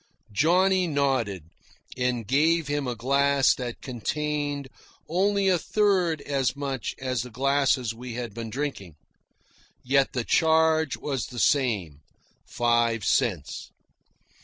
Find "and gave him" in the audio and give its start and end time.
1.95-2.87